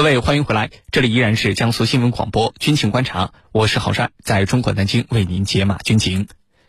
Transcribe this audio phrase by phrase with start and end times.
[0.00, 6.26] 各位，欢迎回来，这里依然是江苏新闻广播军情观察，我是郝帅，在中国南京为您解码军情。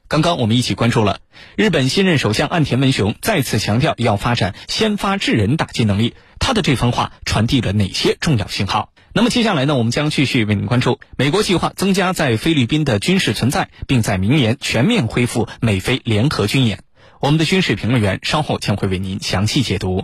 [0.09, 1.19] 刚刚我们一起关注了
[1.55, 8.91] 日本新任首相岸田文雄再次强调要发展先发制人打击能力，他的这番话传递了哪些重要信号？
[9.13, 16.83] 那么接下来呢，我们将继续为您关注美国计划增加在菲律宾的军事存在，并在明年全面恢复美菲联合军演。
[17.21, 20.03] 我们的军事评论员稍后将会为您详细解读。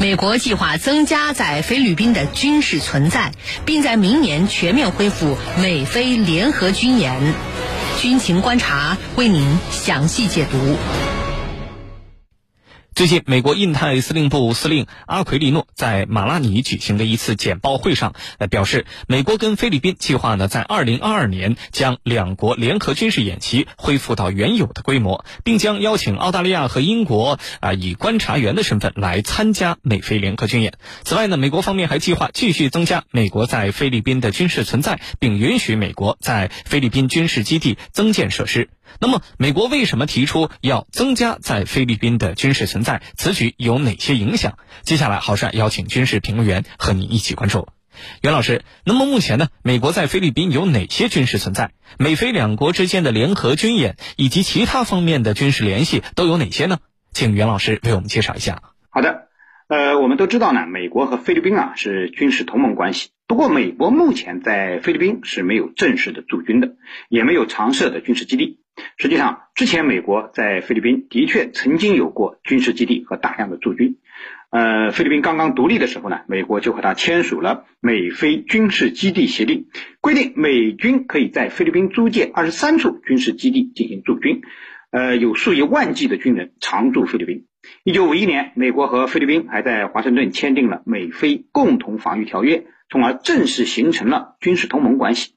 [0.00, 3.32] 美国计划增加在菲律宾的军事存在，
[3.64, 7.34] 并在明年全面恢复美菲联合军演。
[8.00, 10.76] 军情观察为您详细解读。
[12.98, 30.72] 最近，美国印太司令部司令阿奎利诺在马拉尼举行的一次简报会上，呃，表示，美国跟菲律宾计划呢，在二零二二年将两国联合军事演习恢复到原有的规模，并将邀请澳大利亚和英国啊以观察员的身份来参加美菲联合军演。
[31.04, 38.70] 此外呢，美国方面还计划继续增加美国在菲律宾的军事存在，并允许美国在菲律宾军事基地增建设施。
[39.00, 42.87] 那么，美国为什么提出要增加在菲律宾的军事存在？
[43.16, 44.58] 此举有哪些影响？
[44.82, 47.68] 接下来，郝帅邀请军事评论员和你一起关注。
[48.22, 51.72] 袁老师，那么目前呢，美国在菲律宾有哪些军事存在？
[51.98, 56.78] 美菲两国之间的联合军演以及其他方面的军事联系都有哪些呢？
[57.12, 58.62] 请袁老师为我们介绍一下。
[58.90, 59.27] 好的，
[59.68, 63.10] 呃，我们都知道呢，美国和菲律宾啊是军事同盟关系。
[63.26, 66.76] 不过，美国目前在菲律宾是没有正式的驻军的，
[67.10, 68.60] 也没有常设的军事基地。
[68.96, 73.98] 实际上，之前美国在菲律宾的确曾经有过军事基地和大量的驻军。
[74.48, 79.66] 呃，菲律宾刚刚独立的时候呢，美国就和他签署了美菲军事基地协定，
[80.00, 84.40] 规定美军可以在菲律宾租借二十三处军事基地进行驻军。
[84.90, 87.44] 呃，有数以万计的军人常驻菲律宾。
[87.84, 95.34] 一九五一年，美国和菲律宾还在华盛顿签订了美菲共同防御条约，从而正式形成了军事同盟关系。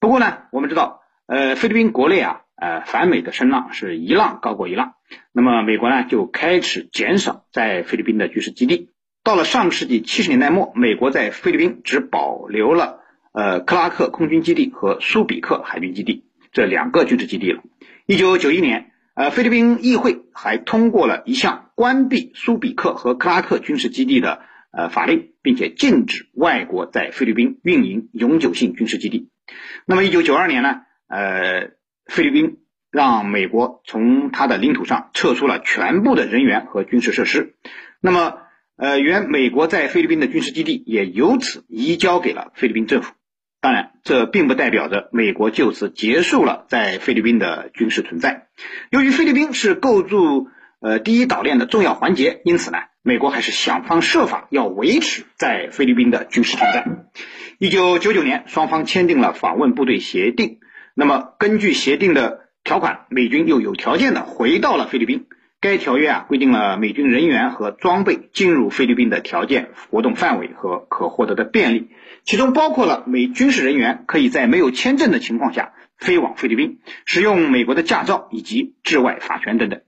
[0.00, 2.38] 不过呢，我们知道，呃，菲律宾国内啊。
[2.54, 4.92] 呃，反美的声浪是一浪高过一浪，
[5.32, 8.90] 那么美国呢就开始减少在菲律宾的军事基地。
[9.24, 13.00] 到了上世纪七十年代末，美国在菲律宾只保留了
[13.32, 17.64] 呃克拉克空军基地和苏比克海军基地这两个军事基地了。
[18.06, 24.42] 一九九一年，呃，菲律宾议会还通过了一项关闭苏比克和克拉克军事基地的
[24.72, 29.30] 呃法令，并且禁止外国在菲律宾运营永久性军事基地。
[29.86, 31.70] 那么一九九二年呢，呃。
[32.06, 32.58] 菲律宾
[32.90, 37.54] 让美国从他的领土上撤出了全部的人员和军事设施，
[38.00, 38.38] 那么，
[38.76, 43.14] 呃，原美国在菲律宾的军事基地也由此移交给了菲律宾政府。
[43.62, 48.48] 当然，这并不代表着美国就此结束了在菲律宾的军事存在。
[48.90, 50.48] 由于菲律宾是构筑
[50.80, 56.84] 呃第一岛链的重要环节，因此呢，美国还是想方设法要维持在菲律宾的军事存在。
[57.58, 60.58] 一九九九年，双方签订了访问部队协定。
[60.94, 65.26] 那么，根据协定的条款，美军又有条件的回到了菲律宾。
[65.62, 71.90] 该条约啊规定了美军人员和装备进入菲律宾的条件、活动范围和可获得的便利，
[72.24, 79.82] 其中包括了美军事人员可以在没有签证的情况下飞往菲律宾，使用美国的驾照以及治外法权等等。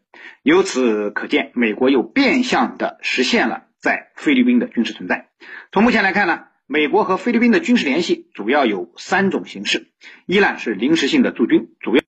[0.45, 5.31] 由此可见，美国又变相的实现了在菲律宾的军事存在。
[5.73, 6.45] 从目前来看呢？
[6.67, 9.89] 美国和菲律宾的军事联系主要有三种形式：
[10.25, 12.04] 一呢是临时性的驻军，主要；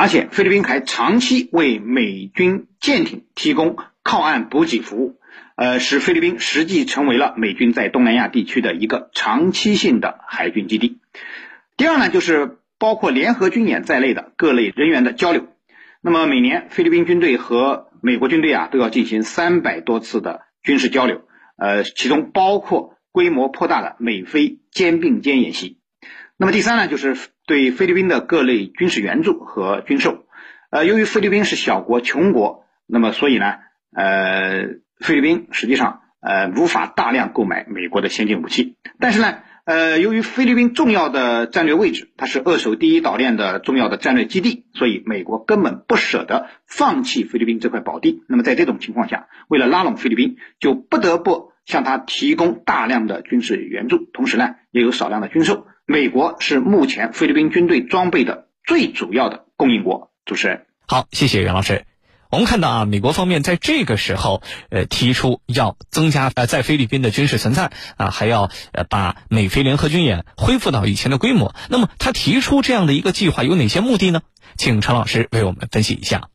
[0.00, 5.20] 而且菲律宾还长期为美军舰艇提供靠岸补给服务，
[5.56, 11.00] 呃，使菲律宾实际成为了美军在东南亚地区的一个长期性的海军基地。
[11.76, 15.48] 第二呢，就是包括联合军演在内的各类人员的交流。
[16.00, 21.20] 那么每年菲律宾军队和美国军队啊都要进行三百多次的军事交流，
[21.58, 25.76] 呃，其中包括规模颇大的美菲肩并肩演习。
[26.40, 27.14] 那么第三呢，就是
[27.46, 30.24] 对菲律宾的各类军事援助和军售。
[30.70, 33.56] 呃，由于菲律宾是小国穷国，那么所以呢，
[33.94, 34.68] 呃，
[35.00, 39.34] 菲律宾实际上呃无法大量购买美国的先进武器，但是呢。
[39.66, 48.24] 呃，由于菲律宾重要的战略位置，它是扼守第一岛链的重要的战略基地，所以美国根本不舍得放弃菲律宾这块宝地。
[48.26, 55.66] 那么在这种情况下，为了拉拢菲律宾，就不得不向他提供大量的军事援助，同时呢，也有少量的军售。
[55.90, 60.12] 美国是目前菲律宾军队装备的最主要的供应国。
[60.24, 61.84] 主持人，好，谢谢袁老师。
[62.30, 71.56] 我们看到啊，美国方面在这个时候，呃，提出要增加呃在菲律宾的军事存在啊，还要呃把美菲联合军演恢复到以前的规模。
[71.68, 74.22] 那么他提出这样的一个计划有哪些目的呢？
[74.56, 76.28] 请陈老师为我们分析一下。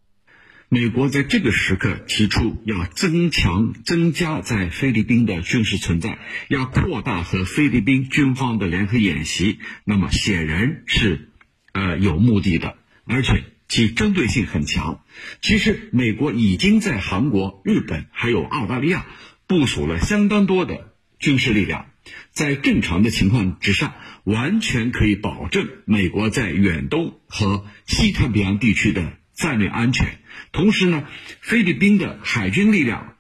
[0.70, 11.30] 美国在这个时刻提出要增强、增加在菲律宾的军事存在，要扩大和菲律宾军方的联合演习，那么显然是
[11.74, 13.44] 呃有目的的，而且。
[13.68, 15.04] 其针对性很强。
[15.42, 19.08] 其实，美国已经在韩国、日本还有澳大利亚
[19.48, 21.88] 部署了相当多的军事力量，
[22.32, 30.20] 在正常的情况之下，完全可以保证美国在远东和西太平洋地区的战略安全。
[30.52, 31.08] 同时呢，
[31.42, 33.16] 菲律宾的海军力量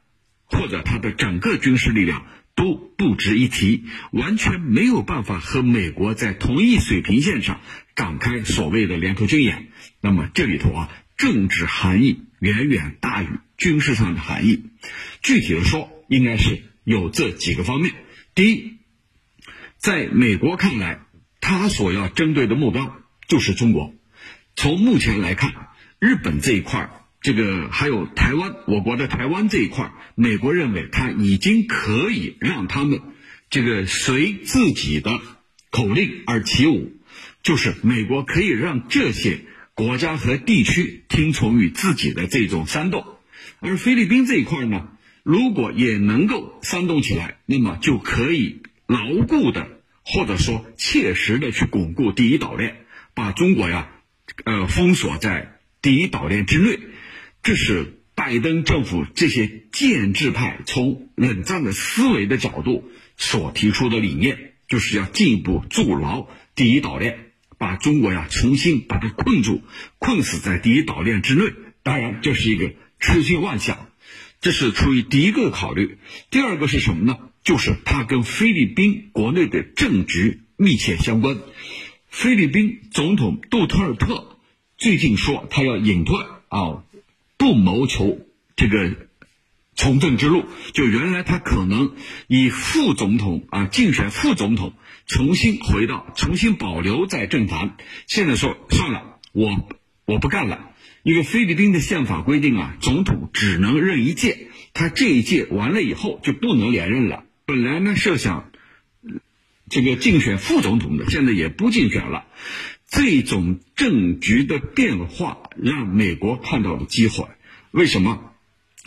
[0.46, 2.26] 或者它的整个军事力量
[2.56, 7.60] 都不值一提，完全没有办法和美国在同一水平线上
[7.96, 9.68] 展开所谓的联合军演。
[10.02, 13.28] 那么这里头啊，政治含义远远大于
[13.58, 14.64] 军事上的含义。
[15.22, 17.92] 具体的说，应该是有这几个方面。
[18.34, 18.78] 第一，
[19.78, 21.02] 在美国看来，
[21.42, 22.96] 他所要针对的目标
[23.28, 23.94] 就是中国。
[24.56, 25.54] 从目前来看，
[26.00, 26.90] 日本这一块儿，
[27.22, 33.02] 这个还有台湾，我国的台湾这一块儿，美国认为他已经可以让他们
[33.50, 35.20] 这个随自己的
[35.70, 36.94] 口令而起舞，
[37.44, 39.42] 就是美国可以让这些。
[39.78, 43.06] 国家和地区听从于自己的这种煽动，
[43.60, 44.88] 而菲律宾这一块呢，
[45.22, 49.68] 如果也能够煽动起来，那么就可以牢固的
[50.06, 53.90] 或者说切实的去巩固第一岛链，把中国呀，
[54.46, 55.55] 呃封锁在
[55.86, 56.80] 第一岛链之内。
[57.44, 67.20] 这是拜登政府这些建制派从冷战的思维的角度所提出的理念，就是要进一步筑牢第一岛链。
[67.60, 69.62] 把中国呀重新把它困住，
[70.00, 71.54] 困死在第一岛链之内。
[71.84, 73.90] 当然，这是一个痴心妄想，
[74.42, 76.00] 这是出于第一个考虑。
[76.32, 77.20] 第二个是什么呢？
[77.44, 81.38] 就是它跟菲律宾国内的政局密切相关。
[82.10, 84.35] 菲律宾总统杜特尔特
[84.86, 86.16] 最近说他要隐退
[86.48, 86.84] 啊，
[87.38, 88.20] 不谋求
[88.56, 88.92] 这个。
[89.76, 91.96] 从政之路，就原来他可能
[92.28, 94.74] 以副总统啊竞选副总统，
[95.08, 97.78] 重新回到，重新保留在政坛。
[98.06, 99.68] 现在说算了，我
[100.06, 100.70] 我不干了，
[101.02, 107.24] 因为菲律宾的宪法规定啊，总统只能任一届，他这一届完了以后就不能连任了。
[107.48, 108.52] 本来呢设想
[109.68, 112.28] 这个竞选副总统的，现在也不竞选了。
[112.98, 117.28] 这种政局的变化让美国看到了机会，
[117.72, 118.32] 为什么？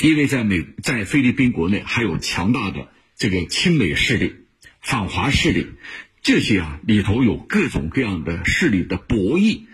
[0.01, 2.89] 因为在美在菲律宾国内还有强大的
[3.19, 4.33] 这个亲美势力、
[4.81, 5.67] 反华势力，
[6.23, 9.67] 这些啊里头有各种各样的势力的博弈。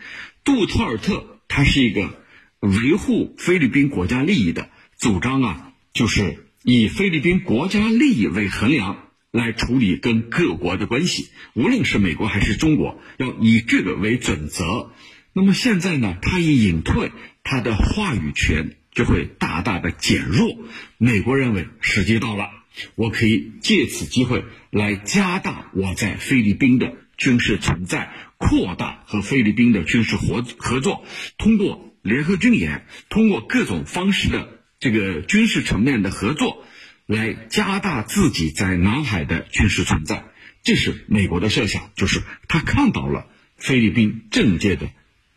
[0.43, 2.21] 杜特尔特他是一个
[2.59, 14.93] 维护菲律宾国家利益的，主张啊就是以菲律宾国家利益为衡量来处理跟各国的关系，无论是美国还是中国，要以这个为准则。
[15.35, 18.77] 那么现在呢，他一隐退，他的话语权。
[18.95, 20.57] 就会大大的减弱。
[20.99, 22.49] 美国认为时机到了，
[22.95, 31.05] 我可以借此机会来加大我在菲律宾的军事存在，扩大和菲律宾的军事合合作，
[31.38, 36.64] 通过联合军演，通过各种方式的这个军事层面的合作，
[37.06, 40.25] 来加大自己在南海的军事存在。
[40.62, 44.88] 这是美国的设想，就是他看到了菲律宾政界的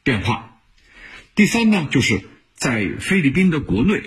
[0.04, 0.60] 变化。
[1.36, 2.22] 第三呢，就是。
[2.60, 4.02] 在菲律宾的国内，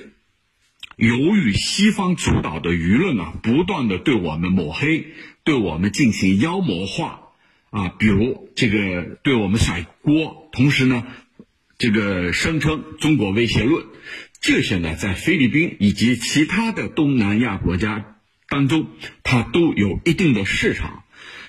[0.96, 5.06] 由于西方主导的舆论啊，不断的对我们抹黑，
[5.44, 7.28] 对我们进行妖魔化
[7.70, 11.06] 啊，比如这个对我们甩锅，同时呢，
[11.78, 13.86] 这个声称中国威胁论，
[14.40, 18.16] 这些呢，在菲律宾以及其他的东南亚国家
[18.49, 18.87] 当中，
[19.23, 21.04] 它都有一定的市场。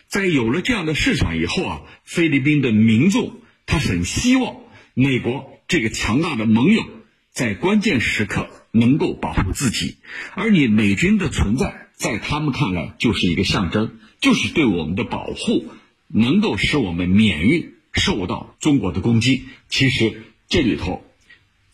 [0.07, 4.57] 在有了这样的市场以后啊，菲律宾的民众他很希望
[4.93, 5.50] 美国。
[5.67, 6.83] 这个强大的盟友
[7.29, 9.95] 在关键时刻能够保护自己，
[10.36, 15.69] 而你美军的存在在他们看来就是一个象征，就是对我们的保护，
[16.10, 19.43] 能够使我们免于受到中国的攻击。
[19.69, 21.05] 其实这里头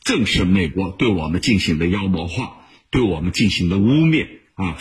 [0.07, 2.59] 正是美国对我们进行的妖魔化，
[2.91, 4.77] 对我们进行的污蔑啊，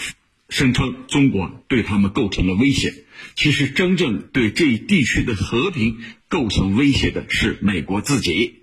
[0.49, 2.95] 声称中国对他们构成了威胁。
[3.35, 5.97] 其实，真正对这一地区的和平
[6.29, 8.63] 构成威胁的是美国自己。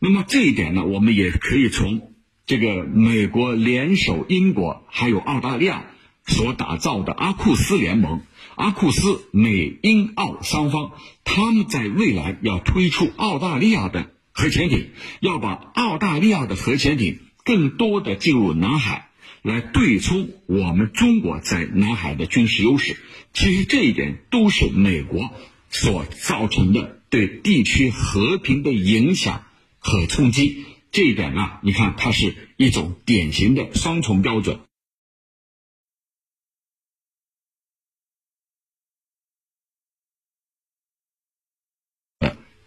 [0.00, 2.12] 那么这一点呢，我们也可以从
[2.46, 5.84] 这个美国联手英国还有澳大利亚
[6.26, 8.22] 所打造的阿库斯联盟。
[8.56, 10.90] 阿库斯美英澳三方，
[11.22, 19.10] 他们在未来要推出澳大利亚的核潜艇，要把澳大利亚的核潜艇更多的进入南海。
[19.42, 22.96] 来对冲我们中国在南海的军事优势，
[23.32, 25.30] 其实这一点都是美国
[25.68, 29.44] 所造成的对地区和平的影响
[29.80, 30.64] 和冲击。
[30.92, 34.60] 这一点呢，你看它是一种典型的双重标准。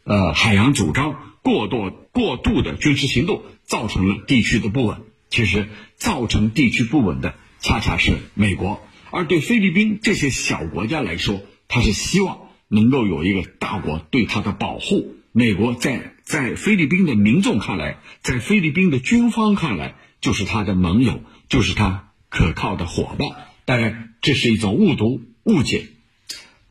[0.03, 5.03] 呃，海洋主张过多过度的军事行动，造成了地区的不稳。
[5.29, 15.17] 其实造成地区不稳的恰恰是美国，而对菲律宾这些小国家来说，他是希望能够有一个大国对他的保护。
[15.31, 23.29] 美国在在菲律宾的民众看来，在菲律宾的军方看来，就是他的盟友，就是他可靠的伙伴。
[23.65, 25.85] 当然，这是一种误读误解。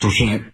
[0.00, 0.52] 主持人，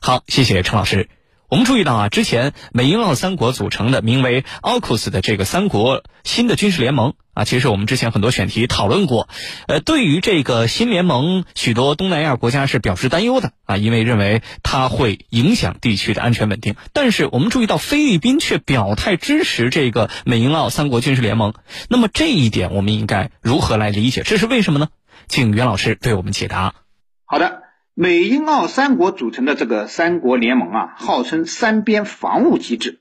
[0.00, 1.08] 好，谢谢陈老师。
[1.50, 9.28] 我们注意到啊，之前美英澳三国组成的名为 AUKUS 的这个三国新的军事联盟啊，其实我们之前很多选题讨论过。
[9.66, 16.76] 呃，对于这个新联盟，许多东南亚国家是表示担忧的啊，因为认为它会影响地区的安全稳定。
[16.92, 21.54] 但是我们注意到菲律宾却表态支持这个美英澳三国军事联盟。
[21.88, 24.22] 那么这一点我们应该如何来理解？
[24.22, 24.86] 这是为什么呢？
[25.26, 26.76] 请袁老师为我们解答。
[27.24, 27.69] 好的。
[28.02, 33.00] 美英澳三国组成的这个三国联盟啊，号称三边防务机制，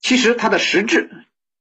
[0.00, 1.08] 其实它的实质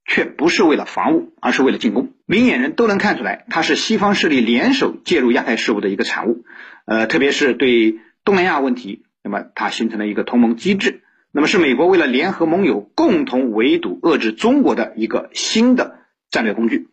[0.05, 2.13] 却不是为了防务，而是为了进攻。
[2.25, 6.45] 明眼人都能看出来，它是西方势力联手介入亚太事务的一个产物。
[6.85, 15.99] 呃，特别是对东南亚问题，那么它形成了一个同盟机制，那么是美国为了联合盟友共同围堵遏制中国的一个新的
[16.31, 16.87] 战略工具。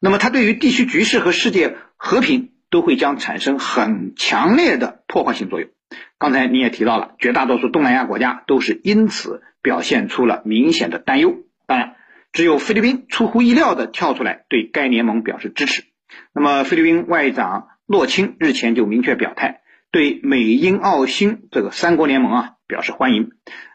[0.00, 2.48] 那么它对于地区局势和世界和平。
[2.70, 5.70] 都会将产生很强烈的破坏性作用。
[6.18, 11.36] 刚才你也提到了，绝大多数东南亚国家都是因此表现出了明显的担忧。
[11.68, 11.94] 当然，
[12.32, 15.84] 只有菲律宾出乎意料的跳出来对该联盟表示支持。
[16.32, 19.60] 那么，菲律宾外长洛钦日前就明确表态，
[19.92, 23.30] 对美英澳新这个三国联盟啊表示欢迎，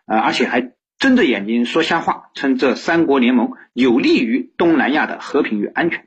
[0.08, 6.05] 呃，而且还睁着眼睛说瞎话，称这三国联盟有利于东南亚的和平与安全。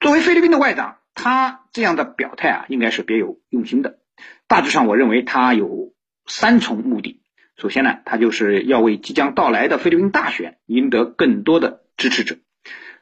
[0.00, 0.96] 作为菲律宾的外长。
[1.20, 3.98] 他这样的表态啊，应该是别有用心的。
[4.46, 5.92] 大致上，我认为他有
[6.26, 7.20] 三重目的。
[7.56, 12.36] 首先呢，他就是要为即将到来的菲律宾大选赢得更多的支持者。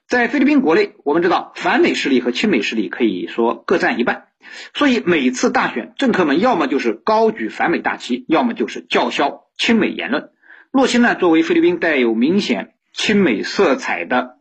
[0.06, 4.28] 在菲律宾国内，我们知道反美势力和亲美势力可以说各占一半，
[4.75, 10.30] 所以每次大选，政客们要么就是高举反美大旗，要么就是叫嚣亲美言论。
[10.73, 14.38] 洛钦呢，作为菲律宾带有明显亲美色彩的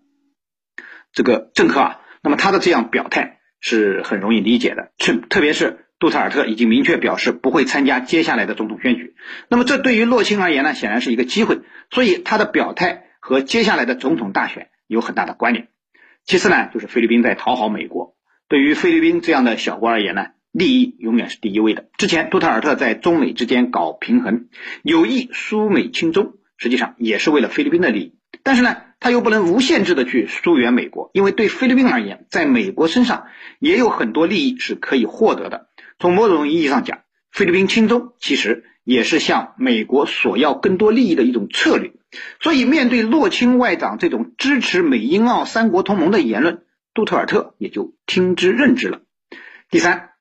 [1.11, 3.33] 这个政客啊，那么他的这样表态。
[3.61, 9.15] 是很容易理解的，特特别是杜特尔特已经明确表示不会参加接下来的总统选举，
[9.49, 15.69] 那么这对于洛钦而言呢，显然是一个机会，所以他的表态和接下来的总统大选有很大的关联。
[16.25, 18.15] 其次呢，就是菲律宾在讨好美国，
[18.49, 21.85] 对于菲律宾这样的小国而言呢，利益永远是第一位的。
[21.97, 24.47] 之前杜特尔特在中美之间搞平衡，
[24.83, 28.15] 有意疏美亲中，实际上也是为了菲律宾的利益。
[28.43, 33.27] 但是呢，他又不能无限制的去疏远美国，因为对菲律宾而言，在美国身上
[33.59, 35.69] 也有很多利益是可以获得的。
[35.99, 36.99] 从某种意义上讲，
[37.31, 41.93] 菲律宾亲中其实也是向美国索要更多利益的一种策略。
[42.39, 49.01] 所以，面对洛钦外长这种支持美英澳三国同盟的言论，杜特尔特也就听之任之了。
[49.69, 50.11] 第三，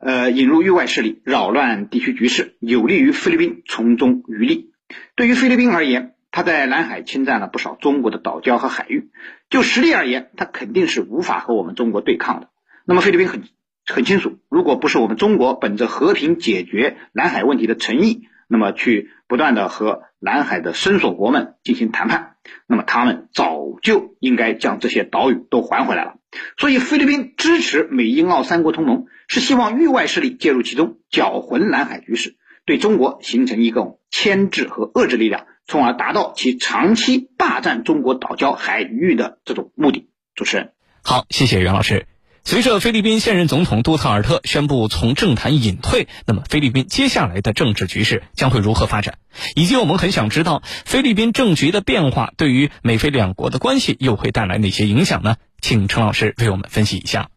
[0.00, 4.72] 呃，引入域外势力，扰乱地区局势，有利于菲律宾从中渔利。
[5.16, 9.10] 对于菲律宾而言，他在南海侵占了不少中国的岛礁和海域，
[9.50, 12.50] 就实力而言，他肯定是无法和我们中国对抗的。
[12.84, 13.42] 那么菲律宾很
[13.86, 22.36] 很清楚，如果不是我们中国本着和平解决南海问题的诚意，那么去不断的和南海的伸索国们进行谈判，
[22.66, 26.14] 那么他们早就应该将这些岛屿都还回来了。
[26.58, 35.46] 所以菲律宾支持美英澳三国同盟，是希望域外势力介入其中，搅浑南海局势，对中国形成一个牵制和遏制力量。
[35.64, 40.08] 从而达到其长期霸占中国岛礁海域的这种目的。
[40.34, 40.72] 主持人，
[41.02, 42.06] 好，谢谢袁老师。
[42.44, 49.18] 随着菲律宾现任总统杜特尔特宣布从政坛隐退，那么菲律宾接下来的政治局势将会如何发展？
[49.54, 55.36] 以及我们很想知道，菲律宾政局的变化对于美菲两国的关系又会带来哪些影响呢？
[55.60, 57.30] 请陈老师为我们分析一下。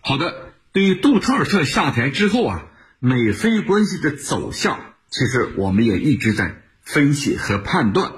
[0.00, 0.34] 好的，
[0.72, 2.64] 对于杜特尔特下台之后啊，
[2.98, 8.12] 美菲关系的走向，其实我们也一直在分析和判断。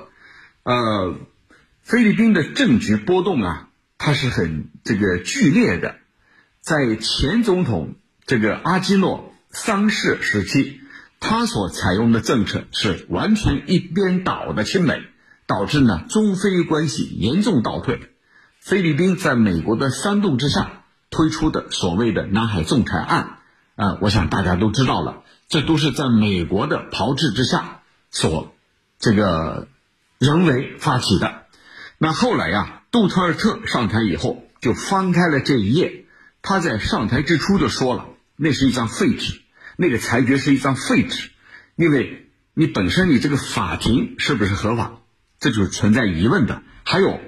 [0.62, 1.16] 呃，
[1.82, 3.68] 菲律宾的政局波动啊，
[3.98, 5.96] 它是很这个剧烈的。
[6.64, 10.80] 在前总统这个阿基诺桑世时期，
[11.20, 15.02] 他所采用的政策是完全一边倒的亲美，
[15.46, 18.00] 导致呢中菲关系严重倒退。
[18.60, 20.80] 菲律宾在美国的煽动之下。
[21.10, 23.38] 推出的所谓的南海仲裁案，
[23.76, 28.52] 啊，我想大家都知道了，这都是在美国的炮制之下所
[28.98, 29.68] 这个
[30.18, 31.44] 人为发起的。
[31.98, 36.03] 那后来呀，杜特尔特上台以后，就翻开了这一页。
[36.44, 39.40] 他在上台之初就说了，那是一张废纸，
[39.76, 41.30] 那个裁决是一张废纸，
[41.74, 45.00] 因为你本身你这个法庭是不是合法，
[45.40, 46.62] 这就是存在疑问的。
[46.84, 47.18] 还有，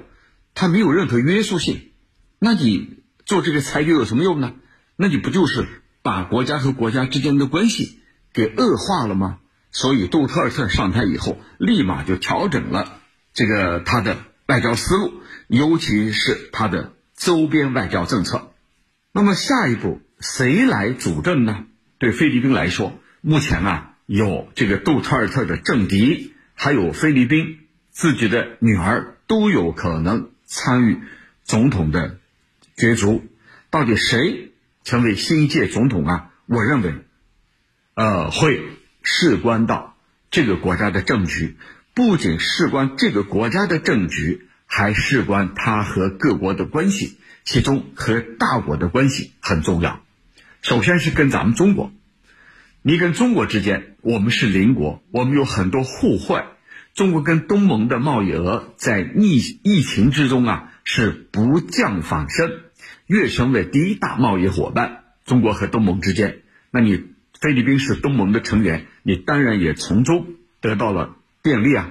[0.55, 1.91] 它没有任何约束性，
[2.39, 2.95] 那你。
[3.27, 4.53] 做这个裁决有什么用呢？
[4.95, 5.67] 那你不就是
[6.01, 7.99] 把国家和国家之间的关系
[8.33, 9.41] 给恶化了吗？
[9.73, 13.01] 所以杜特尔特上台以后，立马就调整了
[13.35, 15.13] 这个他的外交思路，
[15.49, 18.53] 尤其是他的周边外交政策。
[19.17, 21.65] 那么下一步谁来主政呢？
[21.97, 30.99] 对菲律宾来说，目前啊有这个杜特尔特的政敌，还有菲律宾自己的女儿都有可能参与
[31.45, 32.19] 总统的。
[32.77, 33.25] 角逐，
[33.71, 34.53] 到底谁
[34.85, 36.33] 成为新一届总统啊？
[36.45, 36.97] 我认为，
[37.95, 38.69] 呃，会
[39.01, 39.97] 事关到
[40.31, 41.57] 这个国家的政局，
[41.95, 47.17] 不仅事关这个国家的政局，还事关他和各国的关系，
[47.47, 50.03] 其中和大国的关系很重要。
[50.63, 51.93] 首先是跟咱们中国，
[52.83, 56.43] 你跟中国之间，我们是邻国，我们有很多互惠。
[56.93, 62.51] 中国跟东盟的贸易额在疫疫情之中啊，是不降反升。
[63.07, 66.41] 跃升为第一大贸易伙伴，中国和东盟之间，
[66.73, 67.05] 那你
[67.41, 70.27] 菲律宾是东盟的成员，你当然也从中
[70.61, 71.91] 得到了便利啊，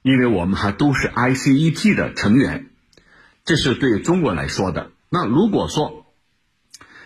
[0.00, 2.70] 因为我们还都是 I C E P 的成员，
[3.44, 4.92] 这是对中国来说的。
[5.14, 6.06] 那如果说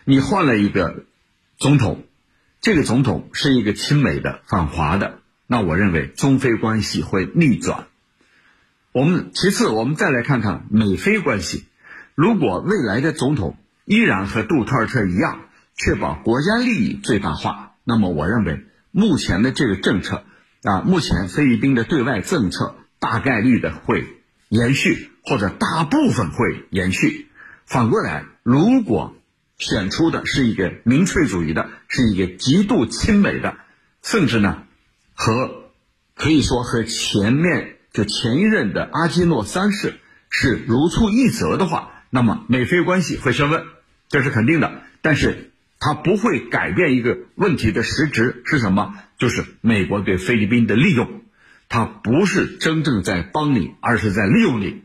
[0.07, 1.05] 你换了一个
[1.59, 2.05] 总统，
[2.63, 7.87] 这个总统是一个亲美的、反华的，那我认为中非关系会逆转。
[8.93, 11.67] 我们其次，我们再来看看美菲关系。
[12.15, 15.43] 如果未来的总统依然和杜特尔特一样，
[15.77, 20.25] 确保国家利益最大化，那么我认为目前的这个政策
[20.63, 24.07] 啊，目前菲律宾的对外政策大概率的会
[24.49, 27.28] 延续，或者大部分会延续。
[27.69, 29.15] 反过来，如果
[29.59, 33.57] 选出的是一个民粹主义的，是一个极度亲美的，
[34.03, 34.63] 甚至呢
[35.13, 35.71] 和
[36.15, 40.01] 可以说和前面就前一任的阿基诺三世
[40.31, 41.93] 是如出一辙的话。
[42.09, 43.65] 那么美菲关系会升温，
[44.09, 48.95] 这是肯定的，但是它不会改变一个问题的实质是什么？
[49.19, 51.21] 就是美国对菲律宾的利用，
[51.69, 54.85] 它不是真正在帮你，而是在利用你。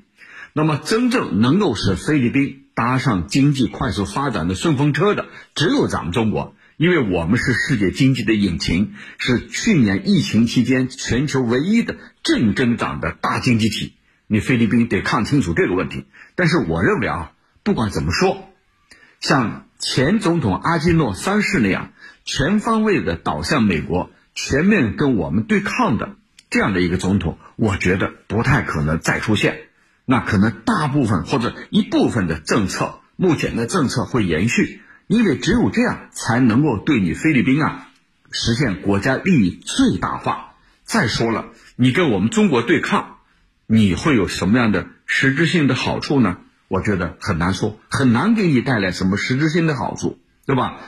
[0.51, 13.93] 那么真正能够使菲律宾搭上经济快速发展的顺风车的，只有咱们中国，因为我们是世界经济的引擎，是去年疫情期间全球唯一的正增长的大经济体。
[14.25, 16.05] 你菲律宾得看清楚这个问题。
[16.35, 17.31] 但是我认为啊，
[17.63, 18.49] 不管怎么说，
[19.19, 21.91] 像前总统阿基诺三世那样
[22.25, 26.15] 全方位的倒向美国、全面跟我们对抗的
[26.49, 29.67] 这样的一个总统，我觉得不太可能再出现。
[30.05, 37.89] 那可能大部分或者一部分的政策，目前的政策会延续，因为只有这样才能够对你菲律宾啊
[38.31, 40.53] 实现国家利益最大化。
[40.83, 43.17] 再说了，你跟我们中国对抗，
[43.67, 44.87] 你会有什么样的？
[45.05, 46.37] 实质性的好处呢？
[46.67, 50.79] 我觉得很难说，很难给你带来什么实质性的好处，对吧？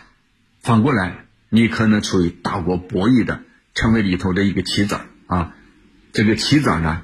[0.62, 3.42] 反过来，你可能处于大国博弈的，
[3.76, 5.54] 成为里头的一个棋子啊。
[6.12, 7.04] 这个棋子呢，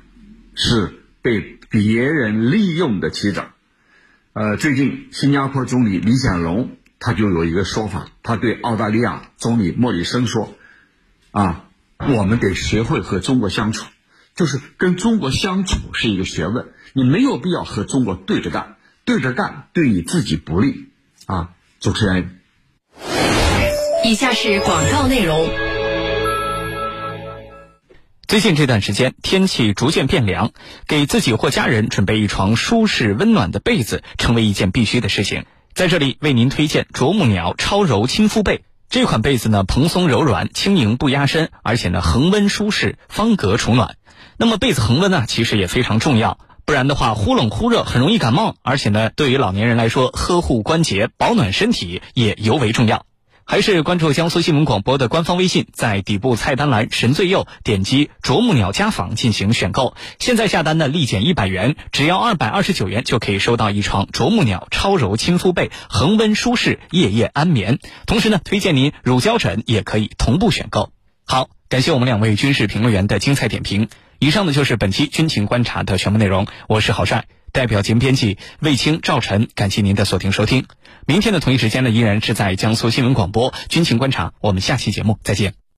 [0.55, 3.45] 是被别人利用的棋子。
[4.33, 10.53] 呃，最近新加坡总理李显龙他就有一个说法，他对澳大利亚总理莫里森说
[11.31, 11.65] ：“啊，
[11.97, 13.85] 我们得学会和中国相处。”
[14.35, 20.89] 就是跟中国相处是一个学问，你没有必要和中国对着干，对着干对你自己不利
[21.25, 21.51] 啊！
[21.79, 22.39] 主持人，
[24.05, 25.70] 以下是广告内容。
[28.31, 30.53] 最近这段时间天气逐渐变凉，
[30.87, 35.43] 给自己或家人准备一床舒适温暖的被子，成为一件必须的事情。
[35.73, 43.97] 在这里为您推荐啄木鸟超柔亲肤被，这款被子呢蓬松柔软、轻盈不压身，而且呢恒温舒适、方格除暖。
[44.37, 46.39] 那么被子恒温呢，其实也非常重要。
[46.63, 53.05] 不然的话忽冷忽热很容易感冒，而且呢，对于老年人来说，呵护关节、保暖身体也尤为重要。
[53.45, 59.95] 还是关注江苏新闻广播的官方微信，在底部菜单栏神最右点击啄木鸟家纺进行选购。
[60.19, 67.79] 现在下单呢，立减一百元，只要二百二十九元就可以收到一床啄木鸟超柔亲肤被，恒温舒适，夜夜安眠。
[68.05, 70.91] 同时呢，推荐您乳胶枕也可以同步选购。
[71.25, 73.89] 好，感谢我们两位军事评论员的精彩点评。
[74.19, 76.47] 以上呢就是本期军情观察的全部内容。
[76.67, 77.25] 我是郝帅。
[77.51, 80.65] 代表节目编辑魏青、赵晨，感谢您的锁定收听。
[81.05, 85.60] 明天的同一时间呢，依然是在江苏新闻广播《军情观察》，我们下期节目再见。